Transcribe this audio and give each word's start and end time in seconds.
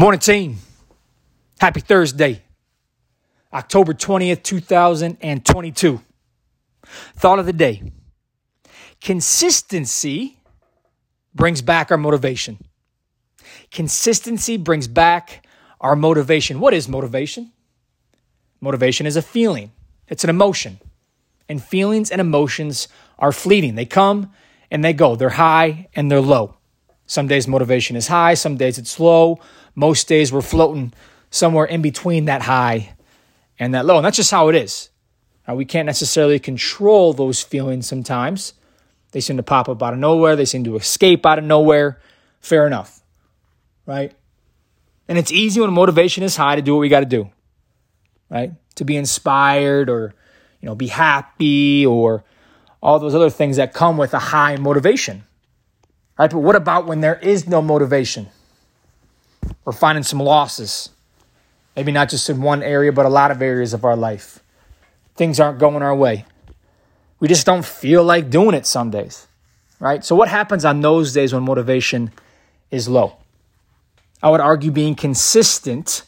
Morning, 0.00 0.20
team. 0.20 0.58
Happy 1.58 1.80
Thursday, 1.80 2.40
October 3.52 3.92
20th, 3.92 4.44
2022. 4.44 6.00
Thought 7.16 7.40
of 7.40 7.46
the 7.46 7.52
day 7.52 7.82
Consistency 9.00 10.38
brings 11.34 11.62
back 11.62 11.90
our 11.90 11.98
motivation. 11.98 12.58
Consistency 13.72 14.56
brings 14.56 14.86
back 14.86 15.44
our 15.80 15.96
motivation. 15.96 16.60
What 16.60 16.74
is 16.74 16.88
motivation? 16.88 17.50
Motivation 18.60 19.04
is 19.04 19.16
a 19.16 19.22
feeling, 19.22 19.72
it's 20.06 20.22
an 20.22 20.30
emotion. 20.30 20.78
And 21.48 21.60
feelings 21.60 22.12
and 22.12 22.20
emotions 22.20 22.86
are 23.18 23.32
fleeting. 23.32 23.74
They 23.74 23.84
come 23.84 24.30
and 24.70 24.84
they 24.84 24.92
go, 24.92 25.16
they're 25.16 25.30
high 25.30 25.88
and 25.92 26.08
they're 26.08 26.20
low. 26.20 26.57
Some 27.08 27.26
days 27.26 27.48
motivation 27.48 27.96
is 27.96 28.06
high, 28.06 28.34
some 28.34 28.56
days 28.56 28.78
it's 28.78 29.00
low. 29.00 29.40
Most 29.74 30.06
days 30.06 30.30
we're 30.30 30.42
floating 30.42 30.92
somewhere 31.30 31.64
in 31.64 31.82
between 31.82 32.26
that 32.26 32.42
high 32.42 32.94
and 33.58 33.74
that 33.74 33.86
low. 33.86 33.96
And 33.96 34.04
that's 34.04 34.16
just 34.16 34.30
how 34.30 34.48
it 34.48 34.54
is. 34.54 34.90
Now, 35.48 35.54
we 35.54 35.64
can't 35.64 35.86
necessarily 35.86 36.38
control 36.38 37.14
those 37.14 37.42
feelings 37.42 37.86
sometimes. 37.86 38.52
They 39.12 39.20
seem 39.20 39.38
to 39.38 39.42
pop 39.42 39.70
up 39.70 39.82
out 39.82 39.94
of 39.94 39.98
nowhere, 39.98 40.36
they 40.36 40.44
seem 40.44 40.64
to 40.64 40.76
escape 40.76 41.24
out 41.24 41.38
of 41.38 41.44
nowhere. 41.44 41.98
Fair 42.40 42.66
enough, 42.66 43.00
right? 43.86 44.12
And 45.08 45.16
it's 45.16 45.32
easy 45.32 45.60
when 45.60 45.72
motivation 45.72 46.22
is 46.22 46.36
high 46.36 46.56
to 46.56 46.62
do 46.62 46.74
what 46.74 46.80
we 46.80 46.90
got 46.90 47.00
to 47.00 47.06
do, 47.06 47.30
right? 48.28 48.52
To 48.74 48.84
be 48.84 48.96
inspired 48.96 49.88
or, 49.88 50.14
you 50.60 50.66
know, 50.66 50.74
be 50.74 50.88
happy 50.88 51.86
or 51.86 52.22
all 52.82 52.98
those 52.98 53.14
other 53.14 53.30
things 53.30 53.56
that 53.56 53.72
come 53.72 53.96
with 53.96 54.12
a 54.12 54.18
high 54.18 54.56
motivation, 54.56 55.24
right? 56.18 56.30
But 56.30 56.40
what 56.40 56.56
about 56.56 56.86
when 56.86 57.00
there 57.00 57.16
is 57.16 57.46
no 57.46 57.62
motivation? 57.62 58.28
We're 59.64 59.72
finding 59.72 60.02
some 60.04 60.18
losses. 60.18 60.90
Maybe 61.76 61.92
not 61.92 62.08
just 62.08 62.28
in 62.28 62.42
one 62.42 62.62
area, 62.62 62.92
but 62.92 63.06
a 63.06 63.08
lot 63.08 63.30
of 63.30 63.40
areas 63.40 63.72
of 63.72 63.84
our 63.84 63.96
life. 63.96 64.40
Things 65.14 65.38
aren't 65.38 65.58
going 65.58 65.82
our 65.82 65.94
way. 65.94 66.24
We 67.20 67.28
just 67.28 67.46
don't 67.46 67.64
feel 67.64 68.02
like 68.04 68.30
doing 68.30 68.54
it 68.54 68.66
some 68.66 68.90
days, 68.90 69.26
right? 69.80 70.04
So, 70.04 70.14
what 70.14 70.28
happens 70.28 70.64
on 70.64 70.80
those 70.80 71.12
days 71.12 71.32
when 71.32 71.42
motivation 71.42 72.12
is 72.70 72.88
low? 72.88 73.16
I 74.22 74.30
would 74.30 74.40
argue 74.40 74.70
being 74.70 74.94
consistent 74.94 76.02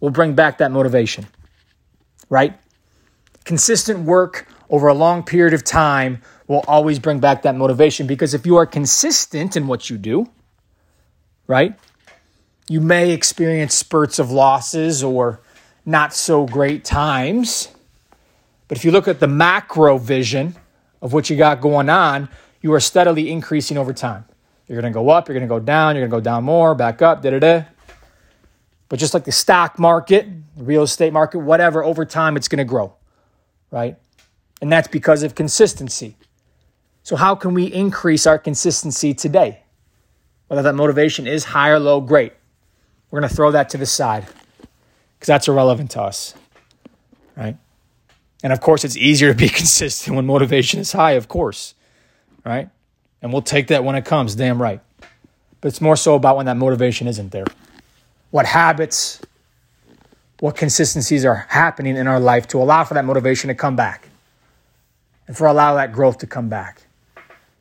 will 0.00 0.10
bring 0.10 0.34
back 0.34 0.58
that 0.58 0.70
motivation, 0.70 1.26
right? 2.28 2.58
Consistent 3.44 4.00
work 4.00 4.46
over 4.74 4.88
a 4.88 4.94
long 4.94 5.22
period 5.22 5.54
of 5.54 5.62
time 5.62 6.20
will 6.48 6.64
always 6.66 6.98
bring 6.98 7.20
back 7.20 7.42
that 7.42 7.54
motivation 7.54 8.08
because 8.08 8.34
if 8.34 8.44
you 8.44 8.56
are 8.56 8.66
consistent 8.66 9.56
in 9.56 9.68
what 9.68 9.88
you 9.88 9.96
do, 9.96 10.28
right? 11.46 11.78
You 12.68 12.80
may 12.80 13.12
experience 13.12 13.72
spurts 13.72 14.18
of 14.18 14.32
losses 14.32 15.04
or 15.04 15.40
not 15.86 16.12
so 16.12 16.44
great 16.44 16.84
times. 16.84 17.68
But 18.66 18.76
if 18.76 18.84
you 18.84 18.90
look 18.90 19.06
at 19.06 19.20
the 19.20 19.28
macro 19.28 19.96
vision 19.96 20.56
of 21.00 21.12
what 21.12 21.30
you 21.30 21.36
got 21.36 21.60
going 21.60 21.88
on, 21.88 22.28
you 22.60 22.72
are 22.72 22.80
steadily 22.80 23.30
increasing 23.30 23.78
over 23.78 23.92
time. 23.92 24.24
You're 24.66 24.80
going 24.80 24.92
to 24.92 24.98
go 24.98 25.08
up, 25.08 25.28
you're 25.28 25.38
going 25.38 25.48
to 25.48 25.54
go 25.54 25.60
down, 25.60 25.94
you're 25.94 26.08
going 26.08 26.10
to 26.10 26.30
go 26.30 26.32
down 26.32 26.42
more, 26.42 26.74
back 26.74 27.00
up, 27.00 27.22
da 27.22 27.30
da 27.30 27.38
da. 27.38 27.64
But 28.88 28.98
just 28.98 29.14
like 29.14 29.22
the 29.22 29.30
stock 29.30 29.78
market, 29.78 30.26
real 30.56 30.82
estate 30.82 31.12
market, 31.12 31.38
whatever, 31.38 31.84
over 31.84 32.04
time 32.04 32.36
it's 32.36 32.48
going 32.48 32.58
to 32.58 32.64
grow, 32.64 32.94
right? 33.70 33.98
And 34.60 34.70
that's 34.70 34.88
because 34.88 35.22
of 35.22 35.34
consistency. 35.34 36.16
So, 37.02 37.16
how 37.16 37.34
can 37.34 37.54
we 37.54 37.66
increase 37.66 38.26
our 38.26 38.38
consistency 38.38 39.12
today? 39.12 39.60
Whether 40.48 40.62
that 40.62 40.74
motivation 40.74 41.26
is 41.26 41.44
high 41.44 41.70
or 41.70 41.78
low, 41.78 42.00
great. 42.00 42.32
We're 43.10 43.20
going 43.20 43.28
to 43.28 43.36
throw 43.36 43.50
that 43.52 43.68
to 43.70 43.78
the 43.78 43.86
side 43.86 44.26
because 45.14 45.26
that's 45.26 45.48
irrelevant 45.48 45.92
to 45.92 46.02
us, 46.02 46.34
right? 47.36 47.56
And 48.42 48.52
of 48.52 48.60
course, 48.60 48.84
it's 48.84 48.96
easier 48.96 49.32
to 49.32 49.38
be 49.38 49.48
consistent 49.60 50.16
when 50.16 50.26
motivation 50.26 50.80
is 50.80 50.92
high, 50.92 51.12
of 51.12 51.28
course, 51.28 51.74
right? 52.44 52.68
And 53.22 53.32
we'll 53.32 53.42
take 53.42 53.68
that 53.68 53.84
when 53.84 53.96
it 53.96 54.04
comes, 54.04 54.34
damn 54.34 54.60
right. 54.60 54.80
But 55.60 55.68
it's 55.68 55.80
more 55.80 55.96
so 55.96 56.14
about 56.14 56.36
when 56.36 56.46
that 56.46 56.56
motivation 56.56 57.06
isn't 57.06 57.32
there. 57.32 57.46
What 58.30 58.46
habits, 58.46 59.20
what 60.40 60.56
consistencies 60.56 61.24
are 61.24 61.46
happening 61.48 61.96
in 61.96 62.06
our 62.06 62.20
life 62.20 62.48
to 62.48 62.58
allow 62.58 62.84
for 62.84 62.94
that 62.94 63.04
motivation 63.04 63.48
to 63.48 63.54
come 63.54 63.76
back 63.76 64.08
and 65.26 65.36
for 65.36 65.46
allow 65.46 65.74
that 65.74 65.92
growth 65.92 66.18
to 66.18 66.26
come 66.26 66.48
back 66.48 66.82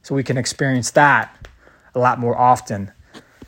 so 0.02 0.16
we 0.16 0.24
can 0.24 0.38
experience 0.38 0.92
that 0.92 1.48
a 1.96 2.00
lot 2.00 2.20
more 2.20 2.38
often 2.38 2.92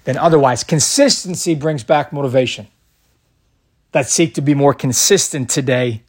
than 0.06 0.18
otherwise. 0.18 0.64
Consistency 0.64 1.56
brings 1.56 1.84
back 1.84 2.14
motivation. 2.14 2.68
Let's 3.94 4.12
seek 4.12 4.34
to 4.36 4.42
be 4.42 4.54
more 4.54 4.74
consistent 4.74 5.50
today 5.50 6.04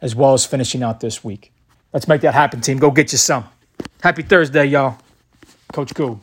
as 0.00 0.14
well 0.14 0.34
as 0.34 0.44
finishing 0.44 0.82
out 0.82 1.00
this 1.00 1.24
week. 1.24 1.52
Let's 1.92 2.08
make 2.08 2.20
that 2.22 2.34
happen, 2.34 2.60
team. 2.60 2.78
Go 2.78 2.90
get 2.90 3.12
you 3.12 3.18
some. 3.18 3.46
Happy 4.02 4.22
Thursday, 4.22 4.66
y'all. 4.66 4.98
Coach 5.72 5.94
Cool. 5.94 6.20